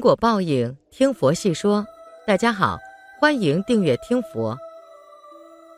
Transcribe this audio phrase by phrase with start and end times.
[0.00, 1.86] 因果报应，听佛细说。
[2.26, 2.78] 大家好，
[3.20, 4.56] 欢迎订阅听佛。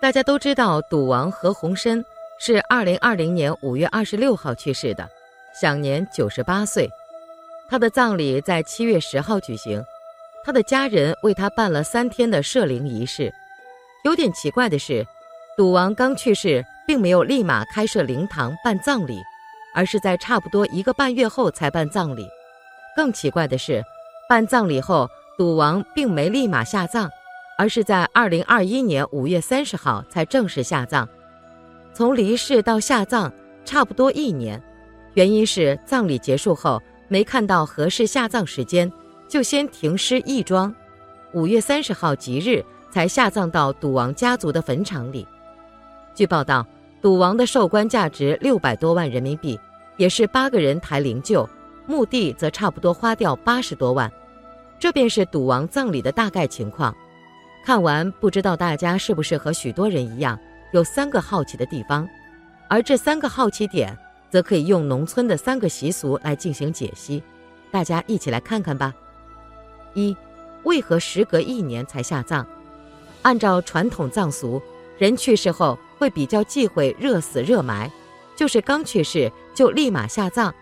[0.00, 2.00] 大家都知道，赌王何鸿燊
[2.38, 5.10] 是二零二零年五月二十六号去世的，
[5.60, 6.88] 享年九十八岁。
[7.68, 9.84] 他的葬礼在七月十号举行，
[10.44, 13.34] 他的家人为他办了三天的设灵仪式。
[14.04, 15.04] 有点奇怪的是，
[15.56, 19.20] 赌王刚去世，并没有立马开设灵堂办葬礼，
[19.74, 22.24] 而是在差不多一个半月后才办葬礼。
[22.94, 23.82] 更奇怪的是，
[24.32, 27.06] 办葬礼后，赌王并没立马下葬，
[27.58, 31.06] 而是在二零二一年五月三十号才正式下葬。
[31.92, 33.30] 从离世到下葬
[33.62, 34.58] 差不多一年，
[35.12, 38.90] 原因是葬礼结束后没看到合适下葬时间，
[39.28, 40.74] 就先停尸义庄，
[41.34, 45.28] 五月三十号吉日才下葬到赌王家族的坟场里。
[46.14, 46.66] 据报道，
[47.02, 49.60] 赌王的寿棺价值六百多万人民币，
[49.98, 51.46] 也是八个人抬灵柩。
[51.84, 54.10] 墓地则差不多花掉八十多万，
[54.82, 56.92] 这便是赌王葬礼的大概情况。
[57.64, 60.36] 看完，不知道大家是不是和许多人一样，
[60.72, 62.04] 有三个好奇的地方，
[62.66, 63.96] 而这三个好奇点，
[64.28, 67.22] 则可以用农村的三个习俗来进行解析。
[67.70, 68.92] 大家一起来看看吧。
[69.94, 70.16] 一，
[70.64, 72.44] 为何时隔一年才下葬？
[73.22, 74.60] 按照传统葬俗，
[74.98, 77.88] 人去世后会比较忌讳热死热埋，
[78.34, 80.52] 就是刚去世就立马下葬。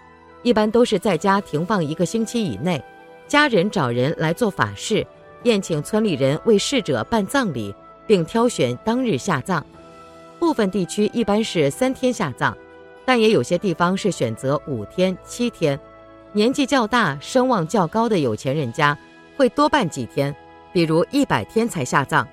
[0.43, 2.85] 一般都是在家停放一个星期以内，
[3.31, 5.07] 家人找人来做法事，
[5.45, 7.73] 宴请村里人为逝者办葬礼，
[8.05, 9.65] 并挑选当日下葬。
[10.41, 12.53] 部分地区一般是三天下葬，
[13.05, 15.79] 但也有些地方是选择五天、七天。
[16.33, 18.99] 年纪较大、声望较高的有钱人家
[19.37, 20.35] 会多办几天，
[20.73, 22.27] 比如一百天才下葬，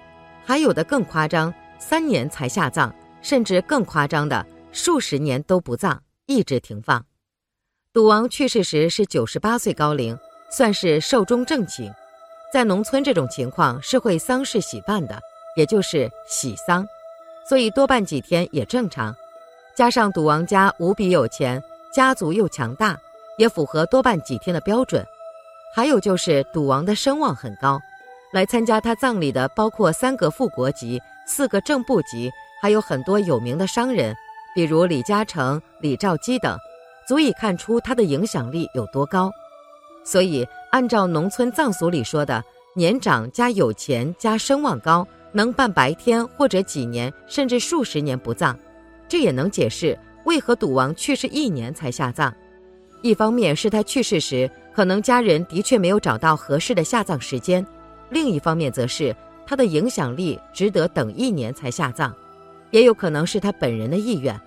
[0.43, 7.05] 还有的更夸张，三年才下葬，甚至更夸张的数十年都不葬，一直停放。
[7.93, 10.17] 赌王去世时是九十八岁高龄，
[10.49, 11.93] 算是寿终正寝。
[12.53, 15.19] 在农村，这种情况是会丧事喜办的，
[15.55, 16.87] 也就是喜丧，
[17.47, 19.15] 所以多办几天也正常。
[19.75, 21.61] 加上赌王家无比有钱，
[21.93, 22.97] 家族又强大，
[23.37, 25.05] 也符合多办几天的标准。
[25.75, 27.79] 还有就是赌王的声望很高，
[28.31, 32.31] 来参加他葬礼的包括三个副国级、四个正部级，
[32.61, 34.15] 还有很多有名的商人，
[34.55, 36.57] 比如李嘉诚、李兆基等。
[37.07, 39.31] 足以看出他的影响力有多高，
[40.07, 42.41] 所以按照农村葬俗里说的，
[42.73, 48.57] 年长加有钱加声望高，能办白天或者几年甚至数十年不葬，
[49.09, 52.33] 这也能解释为何赌王去世一年才下葬。
[53.01, 57.65] 一方面是他去世时可能家人的确没有找到合适的下葬时间，
[58.09, 59.13] 另一方面则是
[59.45, 62.13] 他的影响力值得等一年才下葬，
[62.71, 64.39] 也有可能是他本人的意愿。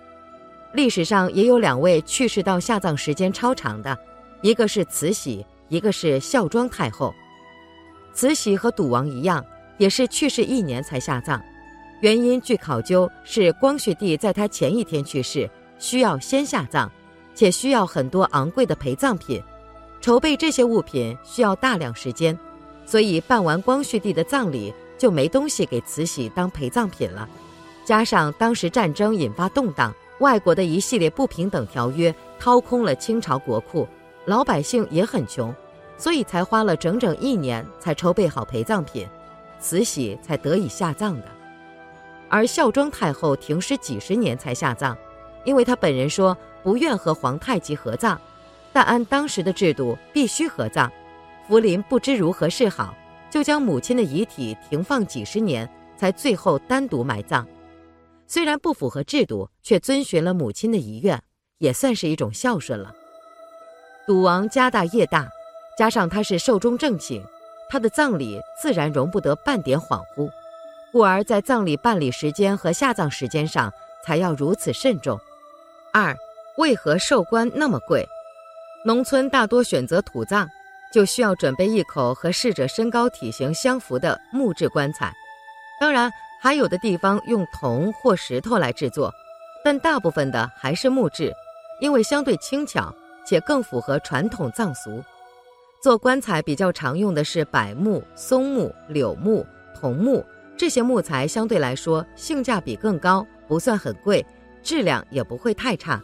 [0.73, 3.95] 历史上也有两位去世到下葬时间超长的，
[4.41, 7.13] 一个是慈禧，一个是孝庄太后。
[8.13, 9.45] 慈禧和赌王一样，
[9.77, 11.41] 也是去世一年才下葬。
[12.01, 16.89] 原因据考究是光绪帝在他前一天去世，需要先下葬，
[17.35, 19.41] 且需要很多昂贵的陪葬品，
[20.01, 22.37] 筹备这些物品需要大量时间，
[22.85, 27.29] 所以办完光绪帝的葬礼就没东西给慈禧当陪葬品了。
[27.85, 29.93] 加上当时战争引发动荡。
[30.19, 33.87] 外国的一系列不平等条约掏空了清朝国库，
[34.25, 35.53] 老百姓也很穷，
[35.97, 39.07] 所以才花了整整一年才筹备好陪葬品，
[39.59, 41.27] 慈禧才得以下葬的。
[42.29, 44.97] 而孝庄太后停尸几十年才下葬，
[45.43, 48.19] 因为她本人说不愿和皇太极合葬，
[48.71, 50.91] 但按当时的制度必须合葬。
[51.47, 52.95] 福临不知如何是好，
[53.29, 57.45] 就将母亲的遗体停放几十年，才最后单独埋葬。
[58.27, 61.21] 虽然不符合制度，却遵循了母亲的遗愿，
[61.57, 62.95] 也算是一种孝顺了。
[64.11, 65.31] 赌王家大业大，
[65.77, 67.23] 加上他是寿终正寝，
[67.69, 70.29] 他的葬礼自然容不得半点恍惚，
[70.91, 73.71] 故而在葬礼办理时间和下葬时间上
[74.03, 75.17] 才要如此慎重。
[75.93, 76.13] 二，
[76.57, 78.05] 为何寿棺那么贵？
[78.83, 80.45] 农村大多选择土葬，
[80.93, 85.13] 就需要准备一口和逝者身高体型相符的木质棺材，
[85.79, 86.11] 当然。
[86.41, 89.13] 还有的地方用铜或石头来制作，
[89.63, 91.31] 但大部分的还是木质，
[91.79, 92.93] 因为相对轻巧
[93.25, 95.03] 且更符合传统葬俗。
[95.81, 99.45] 做棺材比较常用的是柏木、松木、柳木、
[99.79, 100.23] 桐木
[100.55, 104.25] 这些木材，相对来说性价比更高，不算很贵，
[104.61, 106.01] 质量也不会太差。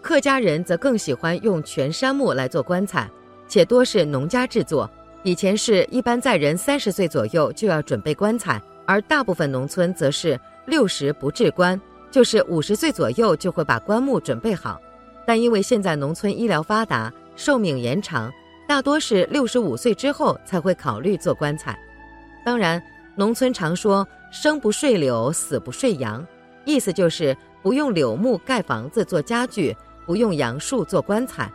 [0.00, 3.10] 客家人则更喜欢用全杉木来做棺材，
[3.46, 4.90] 且多是农家制作。
[5.22, 8.60] 以前是一般在人三十岁左右就要准备棺材。
[8.86, 11.80] 而大部分农村则是六十不置棺，
[12.10, 14.80] 就是五十岁左右就会把棺木准备好。
[15.26, 18.32] 但因为现在农村医疗发达，寿命延长，
[18.66, 21.78] 大多是六十五岁之后才会考虑做棺材。
[22.44, 22.82] 当然，
[23.16, 26.26] 农村常说“生不睡柳，死不睡杨”，
[26.64, 29.76] 意思就是不用柳木盖房子做家具，
[30.06, 31.50] 不用杨树做棺材。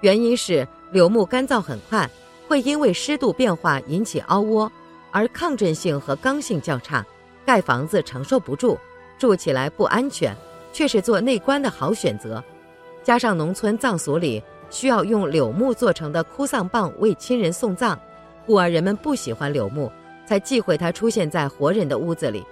[0.00, 2.08] 原因是柳木干燥很快，
[2.46, 4.70] 会因为湿度变化引起凹窝，
[5.10, 7.04] 而抗震性和刚性较差，
[7.44, 8.78] 盖房子承受不住，
[9.18, 10.36] 住起来不安全，
[10.72, 12.42] 却是做内棺的好选择。
[13.08, 17.98] 加上农村葬俗里需要用柳木做成的哭丧棒为亲人送葬，
[18.44, 19.90] 故而人们不喜欢柳木，
[20.26, 22.44] 才忌讳它出现在活人的屋子里。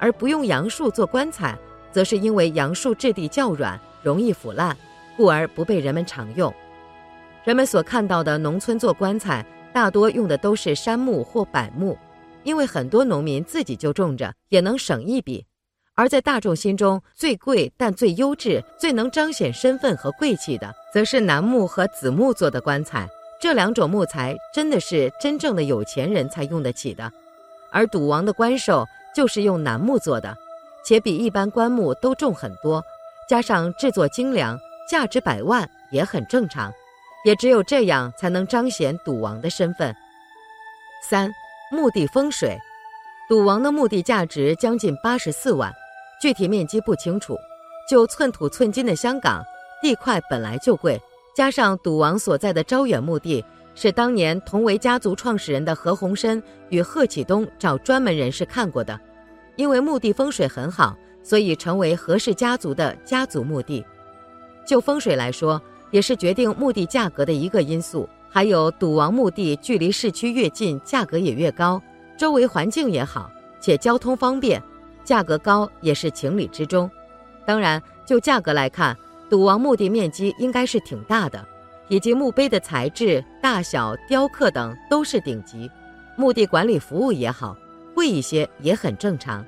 [0.00, 1.56] 而不用杨树做棺材，
[1.92, 4.76] 则是因为杨树质地较软，容易腐烂，
[5.16, 6.52] 故而不被人们常用。
[7.44, 11.96] 人们所看到的农村做棺材，大多用的都是杉木或柏木，
[12.42, 15.46] 因为很多农民自己就种着，也能省一笔。
[16.00, 23.06] 而在大众心中最贵但最优质、最能彰显身份和贵气的，则是楠木和紫木做的棺材。
[23.38, 27.12] 这两种木材真的是真正的有钱人才用得起的。
[27.70, 30.34] 而赌王的棺寿就是用楠木做的，
[30.82, 32.82] 且比一般棺木都重很多，
[33.28, 34.58] 加上制作精良，
[34.88, 36.72] 价值百万也很正常。
[37.26, 39.94] 也只有这样才能彰显赌王的身份。
[41.06, 41.30] 三、
[41.70, 42.58] 墓地风水，
[43.28, 45.70] 赌王的墓地价值将近八十四万。
[46.20, 47.34] 具体面积不清楚，
[47.88, 49.42] 就寸土寸金的香港，
[49.80, 51.00] 地块本来就贵，
[51.34, 53.42] 加上赌王所在的招远墓地
[53.74, 59.00] 是当年同为家族创始人的何鸿燊与贺启东找专门人士看过的，
[59.56, 63.82] 因为墓地风水很好，所以成为何氏家族的家族墓地。
[64.66, 68.06] 就风水来说，也是决定墓地价格的一个因素。
[68.32, 71.82] 还有赌王墓地距离市区越近，价格也越高，
[72.16, 73.28] 周围环境也好，
[73.60, 74.62] 且交通方便。
[75.10, 76.88] 价格高也是情理之中，
[77.44, 78.96] 当然就价格来看，
[79.28, 81.44] 赌王墓地面积应该是挺大的，
[81.88, 85.68] 以及墓碑的材质、大小、雕刻等都是顶级，
[86.14, 87.56] 墓地管理服务也好，
[87.92, 89.44] 贵一些也很正常。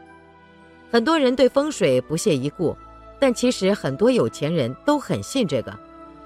[0.90, 2.76] 很多人对风水不屑一顾，
[3.20, 5.72] 但其实很多有钱人都很信这个，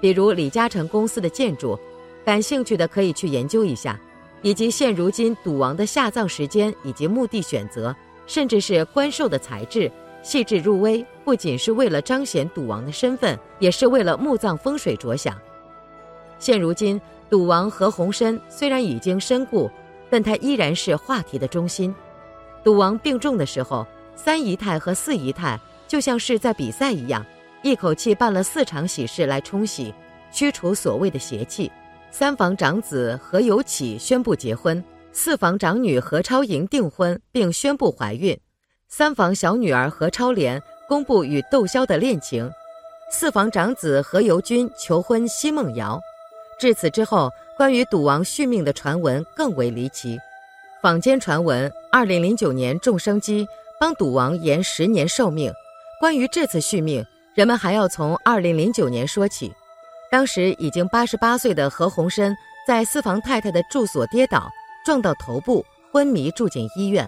[0.01, 1.77] 比如李嘉诚公司的建筑，
[2.25, 3.99] 感兴趣的可以去研究一下，
[4.41, 7.95] 以及现如今赌王的下葬时间以及墓地选择。
[8.27, 9.91] 甚至是官寿的材质
[10.21, 15.35] 细致入微，不仅是为了彰显赌王的身份，也是为了墓葬风水着想。
[16.37, 19.71] 现如今，赌王何鸿燊虽然已经身故，
[20.09, 21.95] 但他依然是话题的中心。
[22.63, 27.25] 赌王病重的时候，三姨太和四姨太就像是在比赛一样，
[27.63, 29.93] 一口气办了四场喜事来冲喜，
[30.31, 31.71] 驱除所谓的邪气。
[32.11, 34.83] 三房长子何有启宣布结婚。
[35.19, 38.39] 四房长女何超莹订婚并宣布怀孕，
[38.87, 42.47] 三房小女儿何超莲公布与窦骁的恋情，
[43.09, 45.99] 四房长子何猷君求婚奚梦瑶。
[46.59, 50.19] 至此之后，关于赌王续命的传闻更为离奇。
[50.83, 53.47] 坊间传闻，二零零九年众生机
[53.79, 55.51] 帮赌王延十年寿命。
[55.99, 57.03] 关于这次续命，
[57.33, 59.51] 人们还要从二零零九年说起。
[60.11, 62.31] 当时已经八十八岁的何鸿燊
[62.67, 64.47] 在四房太太的住所跌倒。
[64.87, 67.05] 撞到头部，昏迷住进医院。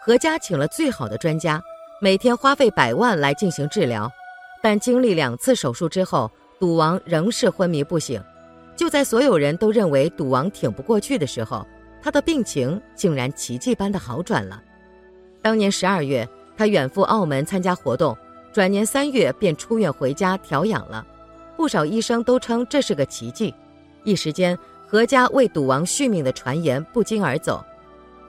[0.00, 1.60] 何家请了最好的专家，
[2.00, 4.08] 每天花费百万来进行治疗。
[4.62, 6.30] 但经历两次手术之后，
[6.60, 8.22] 赌王仍是昏迷不醒。
[8.76, 11.66] 就在所有人都认为赌王挺不过去的时候，
[12.00, 14.62] 他的病情竟然奇迹般的好转了。
[15.42, 16.24] 当年十二月，
[16.56, 18.16] 他远赴澳门参加活动，
[18.52, 21.04] 转年三月便出院回家调养了。
[21.56, 23.52] 不少医生都称这是个奇迹。
[24.04, 24.56] 一时间。
[24.90, 27.62] 何家为赌王续命的传言不胫而走，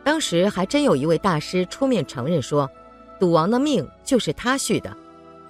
[0.03, 2.69] 当时还真有一位大师出面承认说，
[3.17, 4.93] 赌王的命就是他续的。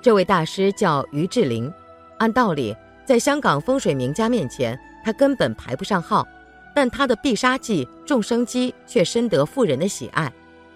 [0.03, 1.73] 这位大师叫于志林，
[2.19, 6.27] 按道理在香港风水名家面前，他根本排不上号，
[6.75, 10.31] 但他的必杀技众生机却深得富人的喜爱。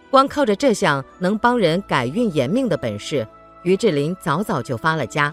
[0.10, 3.28] 光靠着这项能帮人改运延命的本事，
[3.62, 5.32] 于志林早早就发了家。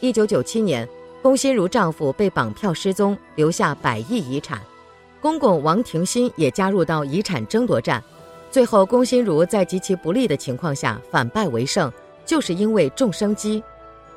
[0.00, 0.86] 一九九七年。
[1.26, 4.60] 龚心如丈夫被绑票失踪，留下百亿遗产，
[5.20, 8.00] 公公王廷新也加入到遗产争夺战。
[8.48, 11.92] 最后，龚心如在极其不利的情况下反败为胜，
[12.24, 13.60] 就是因为众生机。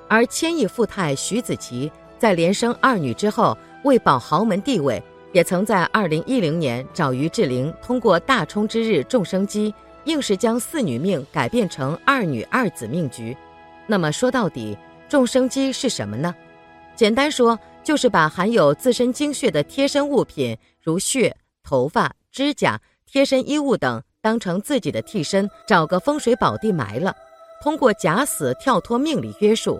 [0.08, 5.02] 而千亿富太徐子淇在连生二女之后，为保豪门地位，
[5.32, 9.74] 也曾在二零一零年找于志玲通过大冲之日众生机，
[10.04, 13.36] 硬是将四女命改变成二女二子命局。
[13.88, 14.78] 那么说到底，
[15.10, 16.36] 众生机是什么呢？
[17.00, 22.78] 简单说，就是把含有自身精血的贴身物品，如血、头发、指甲、
[23.10, 27.16] 贴身衣物等，当成自己的替身，找个风水宝地埋了，
[27.64, 29.80] 通过假死跳脱命理约束。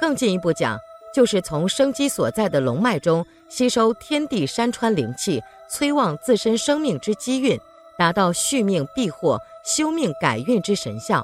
[0.00, 0.78] 更进一步讲，
[1.12, 7.58] 就是从生机所在的龙脉中吸收天地山川灵气，催旺自身生命之机运，
[7.98, 11.20] 达到续命避祸、修命改运之神效。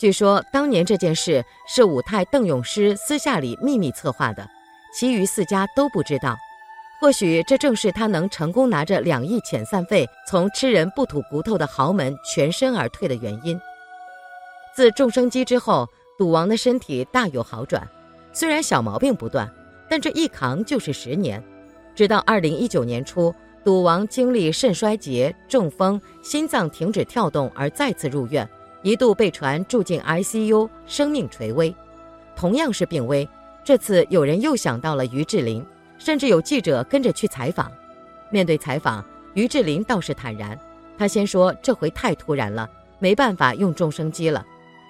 [0.00, 4.44] 据说当年这件事是武太邓永师私下里秘密策划的，
[4.92, 6.36] 其余四家都不知道。
[7.00, 13.58] 或许这正是他能成功拿着两亿遣散费从吃人不吐骨头的豪门全身而退的原因。
[14.74, 17.88] 自众生机之后，赌王的身体大有好转。
[18.32, 19.50] 虽然小毛病不断，
[19.88, 21.42] 但这一扛就是十年。
[21.94, 28.48] 直到二零一九年初，赌王经历肾衰竭、中风、心脏停止跳动而再次入院，
[28.82, 31.74] 一度被传住进 ICU，生命垂危。
[32.36, 33.28] 同样是病危，
[33.64, 35.64] 这次有人又想到了于志林，
[35.98, 37.70] 甚至有记者跟着去采访。
[38.30, 40.58] 面对采访，于志林倒是坦然，
[40.98, 44.44] 他先说这回太突然了，没办法用众生机了。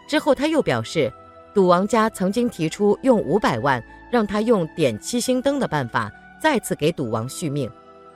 [0.08, 1.12] 之后他又表示。
[1.52, 6.08] 赌王家曾经提出用五百万让他用点七星灯的办法
[6.40, 7.68] 再次给赌王续命，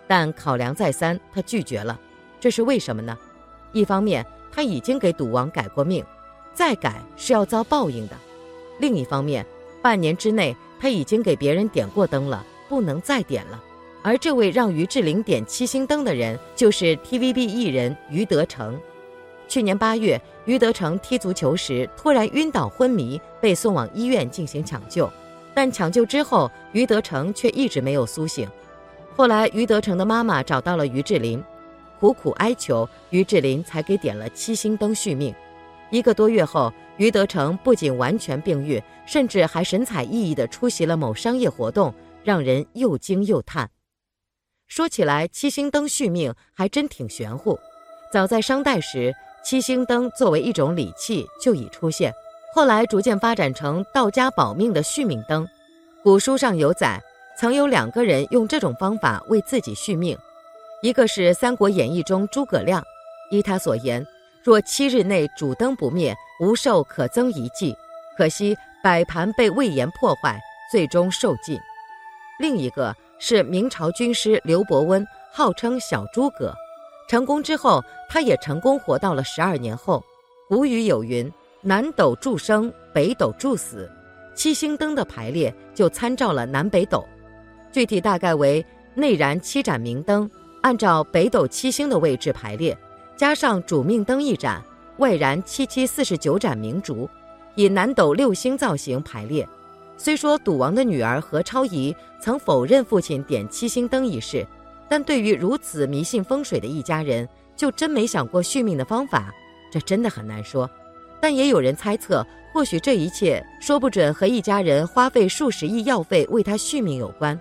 [0.06, 1.98] 但考量再三，他拒绝了。
[2.38, 3.18] 这是为什么呢？
[3.72, 6.04] 一方面他已经给赌王改过命，
[6.52, 8.14] 再改是要遭报应的；
[8.78, 9.44] 另一方面，
[9.84, 13.62] 半年之内他已经给别人点过灯了，不能再点了。
[14.02, 18.80] 而这位让于志玲点七星灯的人，就是 TVB 艺人于德成。
[19.46, 25.10] 去年八月，于德成踢足球时突然晕倒昏迷，被送往医院进行抢救。
[25.52, 28.48] 但抢救之后，于德成却一直没有苏醒。
[29.14, 31.44] 后来，于德成的妈妈找到了于志林，
[32.00, 35.34] 苦苦哀求，于志林才给点了七星灯续命。
[35.94, 43.70] 一个多月后，于德成不仅完全病愈，甚至还神采奕奕地出席了某商业活动，让人又惊又叹。
[44.66, 47.56] 说起来，七星灯续命还真挺玄乎。
[48.12, 52.12] 早在商代时，七星灯作为一种礼器就已出现，
[52.52, 55.46] 后来逐渐发展成道家保命的续命灯。
[56.02, 57.00] 古书上有载，
[57.38, 60.18] 曾有两个人用这种方法为自己续命，
[60.82, 62.82] 一个是《三国演义》中诸葛亮，
[63.30, 64.04] 依他所言，
[64.44, 67.74] 若七日内主灯不灭，无寿可增一计。
[68.18, 70.38] 可惜摆盘被魏延破坏，
[70.70, 71.58] 最终受尽。
[72.38, 76.54] 另一个是明朝军师刘伯温，号称小诸葛。
[77.08, 80.04] 成功之后，他也成功活到了十二年后。
[80.46, 81.32] 古语有云
[81.62, 83.90] ：“南斗助生，北斗助死。”
[84.36, 87.02] 七星灯的排列就参照了南北斗，
[87.72, 92.76] 具体大概为内燃七盏明灯，按照北斗七星的位置排列，
[93.16, 94.62] 加上主命灯一盏，
[94.98, 97.08] 外燃七七四十九盏明烛，
[97.54, 99.48] 以南斗六星造型排列。
[99.96, 104.46] 虽说赌王的女儿何超仪曾否认父亲点七星灯一事。
[104.86, 109.32] 但对于如此迷信风水的一家人，就真没想过续命的方法，
[109.72, 110.70] 这真的很难说。
[111.20, 117.38] 但也有人猜测，或许这一切说不准和一家人花费数十亿药费为他续命有关。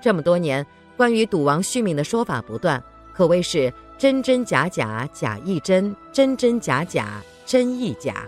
[0.00, 8.24] 这么多年，关于赌王续命的说法不断，可谓是真真假假，假亦真，真真假假，真亦假。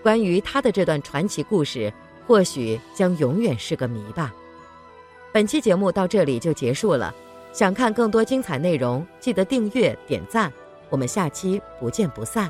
[0.00, 1.92] 关于他的这段传奇故事，
[2.28, 4.32] 或许将永远是个谜吧。
[5.32, 7.12] 本期节目到这里就结束了。
[7.52, 10.52] 想看更多精彩内容，记得订阅点赞，
[10.90, 12.48] 我们下期不见不散。